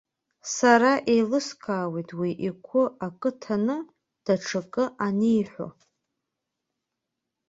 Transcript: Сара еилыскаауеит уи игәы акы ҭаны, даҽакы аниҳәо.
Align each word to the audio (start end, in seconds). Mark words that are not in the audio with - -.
Сара 0.55 0.91
еилыскаауеит 1.13 2.09
уи 2.19 2.31
игәы 2.47 2.83
акы 3.05 3.31
ҭаны, 3.41 3.77
даҽакы 4.25 4.83
аниҳәо. 5.05 5.67